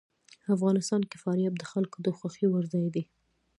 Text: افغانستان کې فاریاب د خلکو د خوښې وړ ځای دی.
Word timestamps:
افغانستان 0.55 1.01
کې 1.09 1.17
فاریاب 1.23 1.55
د 1.57 1.63
خلکو 1.71 1.97
د 2.05 2.07
خوښې 2.17 2.47
وړ 2.49 2.63
ځای 2.73 2.87
دی. 2.95 3.03